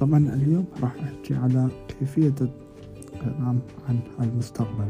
طبعا 0.00 0.18
اليوم 0.18 0.66
راح 0.82 0.94
أحكي 0.94 1.34
على 1.34 1.68
كيفية 1.88 2.34
الكلام 2.40 3.60
عن 3.88 4.00
المستقبل. 4.20 4.88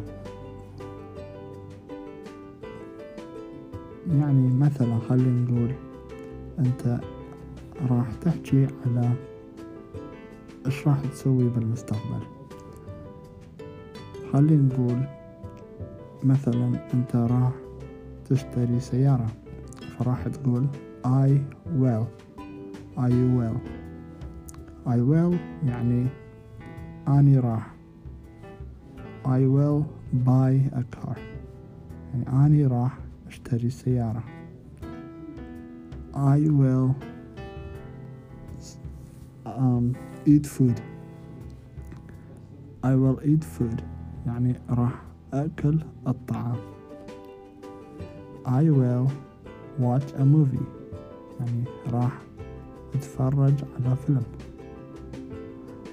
يعني 4.18 4.54
مثلا 4.54 4.99
خلينا 4.99 5.50
نقول 5.50 5.72
أنت 6.58 7.00
راح 7.90 8.12
تحكي 8.21 8.67
على 8.86 9.10
إيش 10.67 10.88
راح 10.88 11.00
تسوي 11.00 11.49
بالمستقبل. 11.49 12.22
خلينا 14.32 14.74
نقول 14.74 15.03
مثلا 16.24 16.88
أنت 16.95 17.16
راح 17.16 17.52
تشتري 18.28 18.80
سيارة 18.80 19.27
فراح 19.98 20.28
تقول 20.28 20.66
I 21.04 21.30
will 21.80 22.06
I 22.96 23.10
will. 23.10 23.79
I 24.88 24.97
will 24.97 25.35
يعني 25.65 26.07
أني 27.07 27.39
راح 27.39 27.75
I 29.25 29.41
will 29.47 29.84
buy 30.25 30.53
a 30.75 30.84
car 30.97 31.17
يعني 32.13 32.45
أني 32.45 32.65
راح 32.65 32.97
أشتري 33.27 33.70
سيارة 33.70 34.23
I 36.13 36.39
will 36.47 36.95
um, 39.45 39.95
eat 40.25 40.45
food 40.45 40.81
I 42.84 42.95
will 42.95 43.20
eat 43.23 43.43
food 43.43 43.81
يعني 44.25 44.55
راح 44.70 45.02
أكل 45.34 45.79
الطعام 46.07 46.57
I 48.45 48.63
will 48.70 49.09
watch 49.79 50.13
a 50.13 50.25
movie 50.25 50.65
يعني 51.39 51.63
راح 51.91 52.20
أتفرج 52.95 53.54
على 53.76 53.95
فيلم 53.95 54.23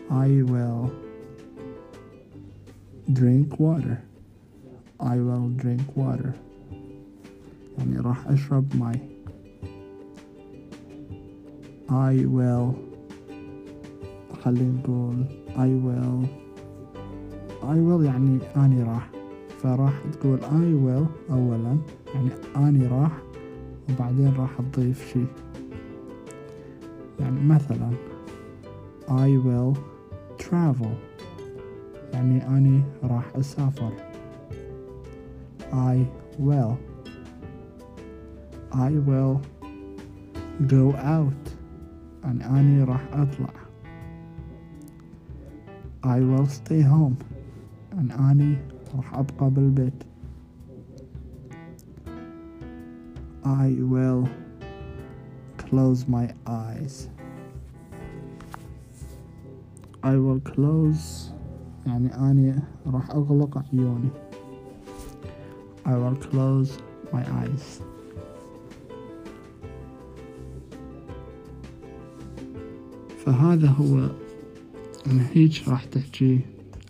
I 0.09 0.41
will 0.41 0.91
drink 3.11 3.59
water. 3.59 4.01
I 4.99 5.17
will 5.17 5.49
drink 5.49 5.95
water. 5.95 6.33
يعني 7.77 7.97
راح 7.99 8.27
أشرب 8.27 8.75
ماي. 8.75 8.99
I 11.89 12.25
will 12.25 12.73
خلينا 14.43 14.79
نقول 14.79 15.25
I 15.55 15.69
will. 15.85 16.27
I 17.63 17.75
will 17.75 18.05
يعني 18.05 18.39
أني 18.55 18.83
راح. 18.83 19.09
فراح 19.63 19.93
تقول 20.11 20.39
I 20.41 20.73
will 20.85 21.31
أولا. 21.31 21.77
يعني 22.15 22.29
أني 22.55 22.87
راح 22.87 23.11
وبعدين 23.89 24.33
راح 24.37 24.51
تضيف 24.73 25.13
شي 25.13 25.23
يعني 27.19 27.45
مثلا 27.45 27.91
I 29.07 29.29
will 29.45 29.96
travel 30.38 30.94
يعني 32.12 32.46
أني 32.48 32.82
راح 33.02 33.24
أسافر 33.36 33.92
I 35.72 35.96
will 36.40 36.76
I 38.72 38.90
will 39.08 39.36
go 40.66 40.94
out 40.96 41.50
يعني 42.24 42.46
أني 42.60 42.84
راح 42.84 43.00
أطلع 43.12 43.52
I 46.04 46.18
will 46.20 46.48
stay 46.48 46.82
home 46.82 47.14
يعني 47.94 48.14
أني 48.32 48.56
راح 48.96 49.14
أبقى 49.14 49.50
بالبيت 49.50 50.02
I 53.44 53.74
will 53.92 54.28
close 55.58 56.06
my 56.08 56.26
eyes 56.46 57.08
I 60.03 60.15
will 60.15 60.41
close. 60.53 61.31
يعني 61.85 62.15
أني 62.15 62.55
راح 62.85 63.11
أغلق 63.11 63.57
عيوني. 63.57 64.09
I 65.85 65.89
will 65.89 66.17
close 66.25 66.71
my 67.13 67.23
eyes. 67.23 67.81
فهذا 73.25 73.67
هو 73.67 74.09
هيج 75.33 75.69
راح 75.69 75.83
تحكي 75.85 76.39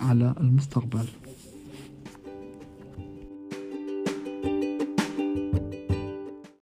على 0.01 0.35
المستقبل. 0.39 1.05